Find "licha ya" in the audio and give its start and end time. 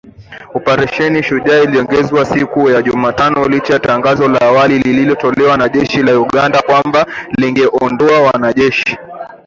3.47-3.79